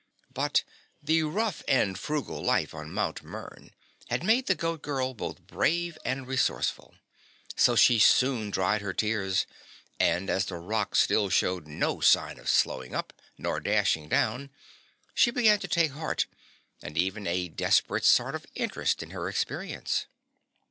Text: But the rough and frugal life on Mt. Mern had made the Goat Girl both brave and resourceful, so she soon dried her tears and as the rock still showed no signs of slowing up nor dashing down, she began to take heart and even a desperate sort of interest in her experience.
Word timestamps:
But 0.33 0.63
the 1.03 1.21
rough 1.21 1.61
and 1.67 1.95
frugal 1.95 2.43
life 2.43 2.73
on 2.73 2.91
Mt. 2.91 3.21
Mern 3.23 3.69
had 4.09 4.23
made 4.23 4.47
the 4.47 4.55
Goat 4.55 4.81
Girl 4.81 5.13
both 5.13 5.45
brave 5.45 5.95
and 6.03 6.25
resourceful, 6.25 6.95
so 7.55 7.75
she 7.75 7.99
soon 7.99 8.49
dried 8.49 8.81
her 8.81 8.93
tears 8.95 9.45
and 9.99 10.27
as 10.27 10.45
the 10.45 10.55
rock 10.55 10.95
still 10.95 11.29
showed 11.29 11.67
no 11.67 11.99
signs 12.01 12.39
of 12.39 12.49
slowing 12.49 12.95
up 12.95 13.13
nor 13.37 13.59
dashing 13.59 14.09
down, 14.09 14.49
she 15.13 15.29
began 15.29 15.59
to 15.59 15.67
take 15.67 15.91
heart 15.91 16.25
and 16.81 16.97
even 16.97 17.27
a 17.27 17.47
desperate 17.47 18.03
sort 18.03 18.33
of 18.33 18.47
interest 18.55 19.03
in 19.03 19.11
her 19.11 19.29
experience. 19.29 20.07